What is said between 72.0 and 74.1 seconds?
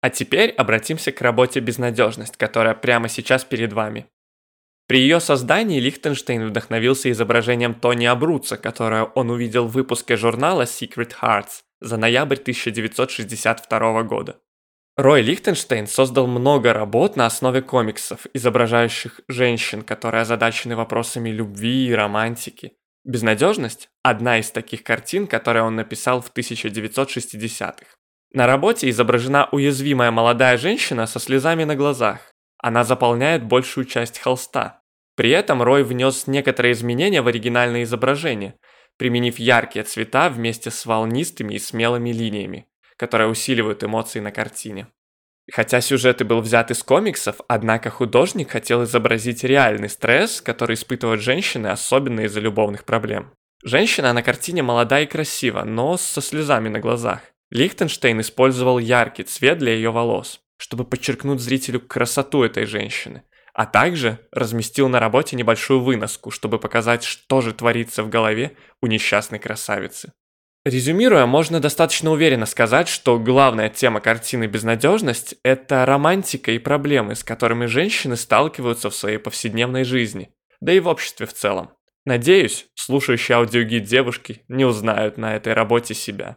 уверенно сказать, что главная тема